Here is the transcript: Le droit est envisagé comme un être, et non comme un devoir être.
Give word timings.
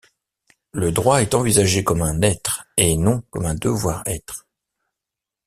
Le 0.71 0.91
droit 0.91 1.21
est 1.21 1.35
envisagé 1.35 1.83
comme 1.83 2.01
un 2.01 2.21
être, 2.23 2.65
et 2.75 2.97
non 2.97 3.21
comme 3.29 3.45
un 3.45 3.53
devoir 3.53 4.01
être. 4.07 4.47